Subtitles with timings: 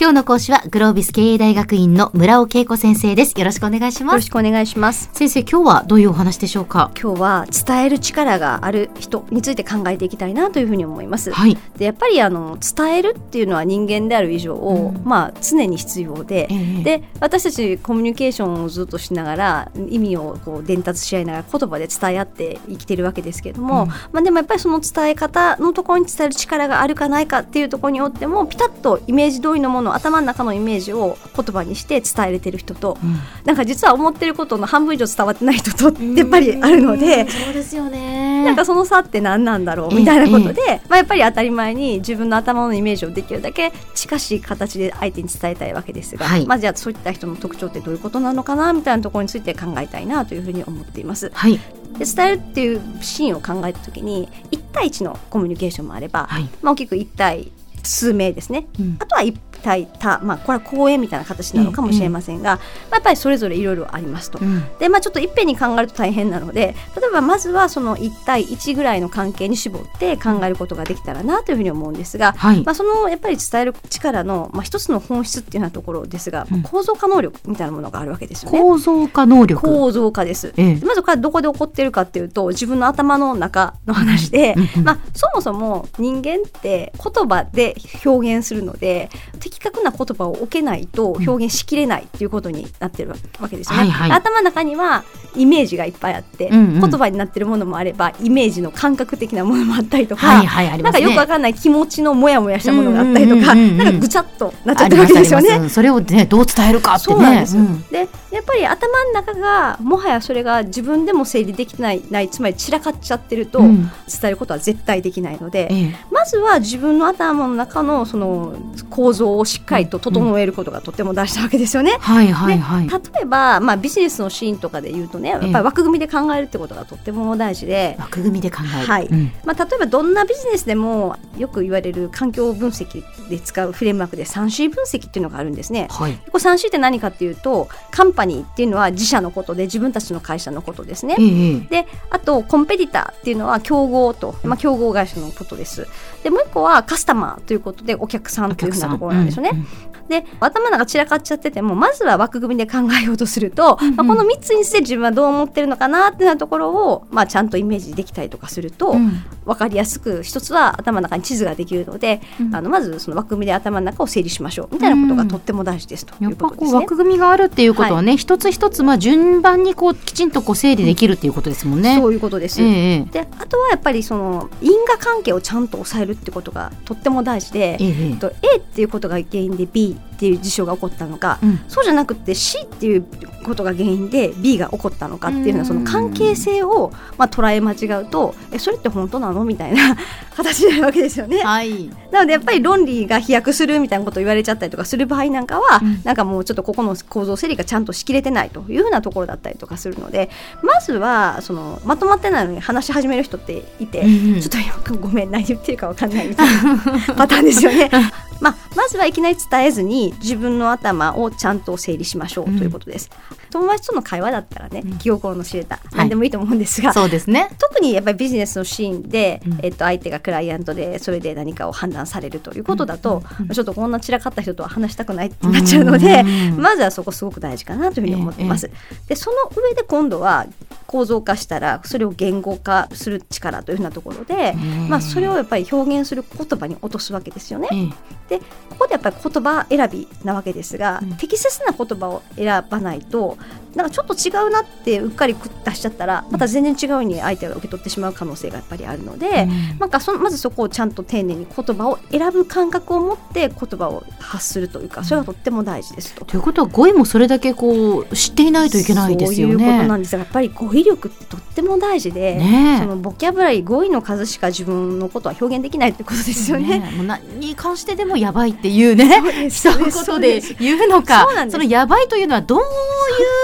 [0.00, 3.32] 今日の講師はグロービス経営大学院の村尾恵子先生です。
[3.36, 4.14] よろしくお願いしよます。
[4.18, 5.10] ろしくお願いします。
[5.12, 6.92] 先生、今日はどういうお話でしょうか？
[6.94, 11.32] 今日は伝える力がある人について考えていきたいなというふうに思います。
[11.32, 11.58] はい。
[11.76, 16.46] でやっぱりあの伝えるっていうのは人間である以上、うんまあ常に必要で。
[16.48, 37.28] ええで私たちコミュニケーションをずっとしながら意味をこう伝達し合いながら言葉で伝え合って生きてるわけですけれども、うんまあ、でもやっぱりその伝え方のところに伝える力があるかないかっていうところによってもピタッとイメージ通りのもの頭の中のイメージを言葉にして伝えれてる人と、うんなんか実は思ってることの半分以上伝わってない人とやっぱりあるので。
[37.28, 38.44] そうですよね。
[38.44, 51.30] なんかその差って何なんだろうええみたいなことで、まあ、やっぱり当たり前に自分の頭のイメージをできるだけ近しい形で相手に伝えたいわけですが、はいまあ、じゃあそういった人の特徴ってどういうことなのかなみたいなところについて考えたいなというふうに思っています。
[51.34, 51.58] はい。
[51.98, 56.48] で伝えるっていうシーンを考えた時に1対1のコミュニケーションもあれば、はい。
[56.62, 57.50] まあ、大きく1対
[57.82, 59.22] 数名ですねうんあとは
[59.58, 62.60] 1対多、まあ、これは公演みたいな形なのかもしれませんが、ま
[62.92, 64.38] あ、やっぱりそれぞれいろいろありますと。
[64.40, 64.64] うん。
[64.78, 72.62] でまあ、ちょっといっぺんに考えると大変なので例えばまずはその1対1ぐらいの関係に絞って考えることができたらなというふうに思うんですが、はい。
[72.64, 76.62] まあ、そのやっぱり伝える力の、まあ、一つの本質っていうようなところですが、うん。
[76.62, 78.60] 構造化能力みたいなものがあるわけですよね。
[78.60, 79.60] 構造化能力。
[79.60, 80.74] 構造化です、ええ。
[80.76, 84.84] でまずこれはどこで起こってるかっていうと自分の頭の中の話で、うんうん。
[84.84, 89.10] まあ、そもそも人間って言葉で表現するので
[89.48, 93.10] 的確な言葉を置けないと表現しきれないっていうことになってる
[93.40, 93.84] わけですよね。
[93.84, 95.04] はいはい頭の中には
[95.36, 100.82] イメージがいっぱいあって、うんうん言葉になってるものもあればイメージの感覚的なものもあったりとか、はいはいね。
[100.82, 105.68] なんかよくわかんない気持ちのモヤモヤしたものがあったりとか、なんかぐちゃっとなっちゃあってるわけですよね。
[105.68, 107.14] それをね、どう伝えるかってね。
[107.14, 118.56] そうなんですよ、んでやっぱり頭の中がもはやそれが自分でも整理できないないつまり散らかっちゃってると、うん伝えることは絶対できないので、ええまずは自分の頭の中のその
[118.90, 121.96] 構造をしっかりと整えることがとても大事なわけですよね。
[122.00, 122.88] はいはいはい。
[122.88, 128.86] 例えば、まあ、ビジネスのシーンとかで言うとねやっぱり枠組みで考えるってことがとっても大事で、枠組みで考える。
[128.86, 135.88] はいうんまあ、例えばどんなビジネスでもよく言われる環境分析で使うフレームワークで 3C 分析っていうのがあるんですね。
[135.90, 136.14] はい。
[136.30, 141.16] これ 3C って何かっていうとカンパニーっていうのは自社のことで自分たちの会社のことですね。
[141.18, 145.86] ええであとコンペティターっていうのは競合と、まあ、競合会社のことです。
[146.24, 149.50] でもう一個はカスタマーということでお客さんというふうなところなんですよね。
[149.52, 149.66] うんうん
[150.08, 166.70] で頭の中散らかっちゃっててもまずは枠組みで考えようとすると、うんうんまあ、この3つにして自分はどう思ってるのかなっていうようなところを、まあ、ちゃんとイメージできたりとかすると、うん分かりやすく一つは頭の中に地図ができるので、うんあのまずその枠組みで頭の中を整理しましょうみたいなことがとっても大事ですということですね。
[166.72, 171.96] こう枠組みがあるっていうことはね、一つ一つまあ順番にこうきちんとこう整理できるっていうことですもんね。
[171.96, 172.62] そういうことです。
[172.62, 183.06] ええであとはやっぱりその因果関係をちゃんと抑えるってことがとっても大事で、ええと A っていうことが原因で B っていう事象が起こったのか、うんそうじゃなくて C っていう
[183.48, 189.44] ことが原因で B が起こったのかっていうのはその関係性をまあ捉え間違うとえそれって本当なの？
[189.44, 189.96] みたいな
[190.36, 191.38] 形になるわけですよね。
[191.38, 191.90] はい。
[192.12, 200.30] なのでやっぱり論理が飛躍するみたいなことを言われちゃったりとかする場合なんかは、うんなんかもうちょっとここの構造整理がちゃんとしきれてないというふうなところだったりとかするので
[200.62, 207.90] まずはそのまとまってないのに話し始める人っていて、うんうんちょっと今ごめん何言ってるかわかんないみたいなパターンですよね。
[208.40, 213.10] まあ、まずはいきなり伝えずに自分の頭をちゃんと整理しましょうということです。
[213.50, 215.80] 友達との会話だったらね、気心の知れた。
[215.92, 217.50] 何でもいいと思うんですが、そうですね。
[217.58, 219.58] 特にやっぱりビジネスのシーンで、うん。
[219.62, 223.48] えっと、相手がクライアントでそれで何かを判断されるということだと、うん。
[223.48, 226.60] ちょっとこんな散らかった人とは話したくないってなっちゃうので、うん。
[226.60, 228.70] まずはそこすごく大事かなというふうに思ってます。
[229.08, 230.46] でその上で今度は
[230.88, 234.88] 構造化したらそれを言語化する力というふうなところで、うん。
[234.88, 237.68] まあ、それをやっぱり表現する言葉に落とすわけですよね。
[237.70, 238.38] ええ。
[238.38, 241.14] でここでやっぱり言葉選びなわけですが、うん。
[241.16, 243.36] 適切な言葉を選ばないと
[243.74, 249.46] なんかちょっと違うなってうっかり出しちゃったらまた全然違うように相手が受け取ってしまう可能性がやっぱりあるので、う
[249.76, 249.78] ん。
[249.78, 256.24] なんかそのまずそこをちゃんと丁寧に言葉を選ぶ感覚を持って言葉を発するというかそれがとっても大事ですと。
[256.24, 259.54] ということは語彙もそれだけこう知っていないといけないですよね。
[259.54, 260.12] そういうことなんです。
[260.12, 262.82] がやっぱり語彙力ってとっても大事で、ねえ。
[262.82, 266.78] そのボキャブラリー語彙の数しか自分のことは表現できないってことですよね。
[266.78, 269.50] ねもう何に関してでもやばいっていうね。
[269.50, 270.02] そうです。
[270.02, 271.24] 一言で言うのか。
[271.26, 271.58] そうなんです。
[271.58, 272.66] のやばいというのはどういう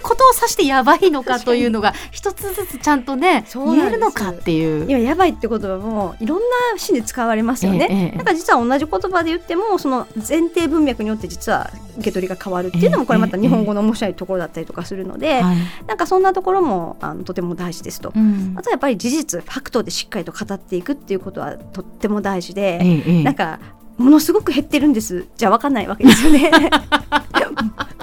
[0.00, 4.88] ことを指してやばいのかというのが一つずつちゃんとね言えるのかっていう。
[4.88, 7.88] 今やばいって言葉もいろんなシーンで使われますよね。
[7.90, 15.42] ええ、なんか実は同じ言葉で言ってもその前提文脈によって実は受け取りが変わるっていうのもこれまた日本語の面白いところだったりとかするので、
[15.86, 22.78] なんかそんなところもあのとても大事ですと、うん、あとやっぱり事実ファクトでしっかりと語っていくっていうことはとっても大事で、
[23.24, 23.58] なんか
[23.96, 25.26] ものすごく減ってるんです。
[25.36, 26.50] じゃ分かんないわけですよね。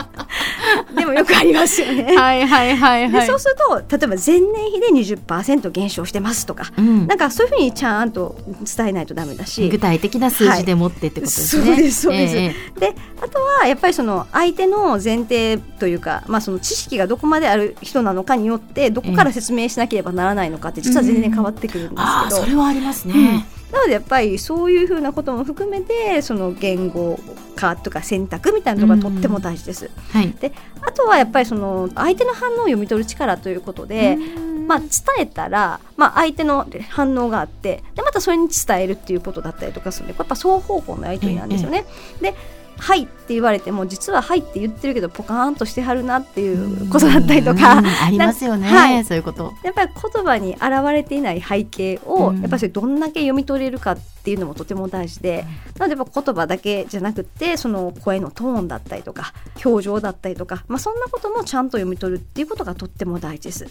[1.38, 2.16] ありますよね。
[2.16, 8.36] はいはいはい、はい、そうすると例えば前年比で20%減少してますとか、うん、なんかそういうふうにちゃんと
[8.76, 11.72] 伝えないとダメだし具体的な数字でもってってことですね。
[11.72, 12.38] はい、そうですそうです。
[12.38, 23.14] えー、であとはやっぱりその相手の前提というか、まあ、その知識がどこまである人なのかによってどこから説明しなければならないのかって実は全然変わってくるんですけど、うん、それはありますね。
[23.14, 27.20] うんなのでやっぱりそういうふうなことも含めてその言語
[27.58, 29.92] 化とか選択みたいなのがとっても大事です。
[30.14, 34.18] はい、であとはやっぱりその相手の反応を読み取る力ということで、
[34.66, 34.90] まあ、伝
[35.20, 41.86] えたら、まあ、相手の反応があってでまたそれに伝えるっていうことだったりとかするのでやっぱ双方向のやり取りなんですよね。
[42.22, 42.34] で
[42.78, 49.54] はいって言われても実ははいって言ってるけどポカーンとしてはるなっていうことだったりとか、ありますよね、はい、そういうこと。
[49.64, 55.46] やっぱり言葉に表れていない背景を、やっぱりどんだけ読み取れるかっていうのもとても大事で、
[55.78, 59.34] なのでやっぱ言葉だけじゃなくてその声のトーンだったりとか
[59.64, 63.66] 表情だったりとか、まあ、そんなこともちゃんと読み取るっていうことがとっても大事です。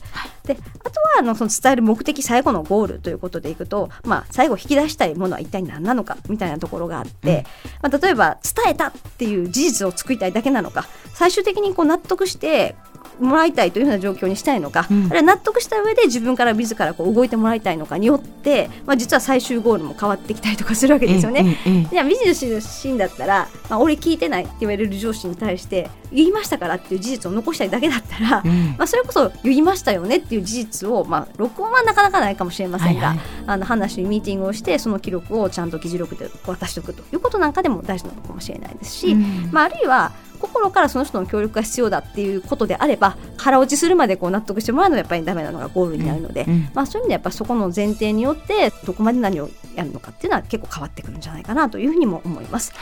[0.44, 7.46] であとはあのその伝える目的最後のゴールということでいくと、まあ、最後引き出したいものは一体何なのかみたいなところがあって、
[7.82, 10.86] まあ、例えば伝えたっていう事実を作りたいだけなのか。
[11.14, 12.74] 最終的にこう納得して
[13.20, 21.56] もらいたいというふうな状況にしたいのか、うん、あるいは納得した上で自分から自らこう動いてもらいたいのかによって、まあ、実は最終ゴールも変わってきたりとかするわけですよね。
[21.90, 40.12] じゃあビジネスのシーンだったら、まあ、俺聞いてないって言われる上司に対して言いましたからっていう事実を残したいだけだったら、うん、まあ、それこそ言いましたよねっていう事実を、まあ、録音はなかなかないかもしれませんが、はいはい、あの話ミーティングをしてその記録をちゃんと議事録で渡しておくということなんかでも大事なのかもしれないですし、うん、まあ、あるいは
[40.44, 52.72] 心からその人の協力が必要だっていうことであれば腹落ちするまでこう納得してもらうのはやっぱりダメなのがゴールになるので、うんうん、まあ、そういう意味でやっぱそこの前提によってどこまで何をやるのかっていうのは結構変わってくるんじゃないかなというふうにも思います。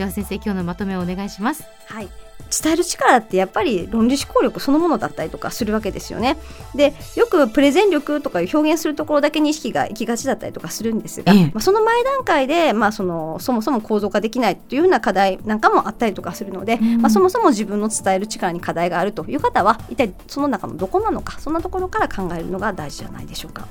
[0.00, 1.62] では先生今日のまとめをお願いします。
[1.84, 2.08] はい
[2.50, 6.36] 伝える力ってやっぱり論理思考力そのものだったりとかするわけですよね。
[6.74, 23.68] でよくプレゼン力とか表現するところだけに意識がいきがちだったりとかするんですが、ええ、まあ、その前段階で、まあ、そのそもそも構造化できないというような課題なんかもあったりとかするので、うん、まあ、そもそも自分の伝える力に課題があるという方は一体その中のどこなのかそんなところから考えるのが大事じゃないでしょうか。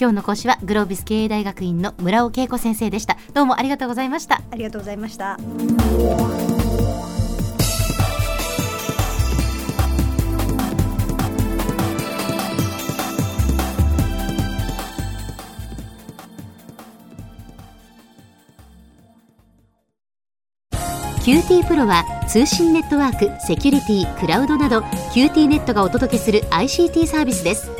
[0.00, 3.18] 今日の講師はグロービス経営大学院の村尾恵子先生でした。
[3.34, 4.40] どうもありがとうございました。
[4.50, 5.36] ありがとうございました。
[21.22, 24.78] キューティープロは通信ネットワーク、セキュリティ、クラウドなど
[25.12, 27.79] QT ネットがお届けする ICT サービスです